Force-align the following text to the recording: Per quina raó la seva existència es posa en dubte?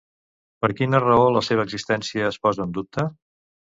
Per 0.65 0.69
quina 0.79 1.03
raó 1.05 1.29
la 1.37 1.45
seva 1.51 1.69
existència 1.71 2.35
es 2.35 2.43
posa 2.49 2.69
en 2.71 2.79
dubte? 2.83 3.11